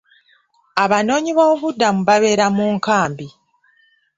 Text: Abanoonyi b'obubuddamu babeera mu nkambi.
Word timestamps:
Abanoonyi 0.83 1.31
b'obubuddamu 1.33 2.01
babeera 2.07 2.45
mu 2.55 2.65
nkambi. 2.75 3.27